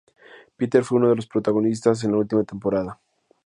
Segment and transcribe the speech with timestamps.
[0.57, 2.99] Peter, fue uno de los protagonistas en la última temporada.